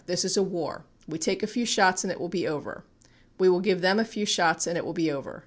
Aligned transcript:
This 0.07 0.25
is 0.25 0.35
a 0.35 0.41
war. 0.41 0.83
We 1.07 1.19
take 1.19 1.43
a 1.43 1.45
few 1.47 1.63
shots 1.63 2.03
and 2.03 2.11
it 2.11 2.19
will 2.19 2.27
be 2.27 2.47
over. 2.47 2.83
We 3.37 3.49
will 3.49 3.59
give 3.59 3.81
them 3.81 3.99
a 3.99 4.03
few 4.03 4.25
shots 4.25 4.65
and 4.65 4.75
it 4.75 4.83
will 4.83 4.93
be 4.93 5.11
over. 5.11 5.39